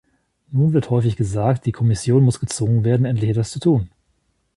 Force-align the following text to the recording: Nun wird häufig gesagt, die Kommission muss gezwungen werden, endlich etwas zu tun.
Nun 0.49 0.73
wird 0.73 0.89
häufig 0.89 1.15
gesagt, 1.15 1.67
die 1.67 1.71
Kommission 1.71 2.23
muss 2.23 2.39
gezwungen 2.39 2.83
werden, 2.83 3.05
endlich 3.05 3.29
etwas 3.29 3.51
zu 3.51 3.59
tun. 3.59 3.91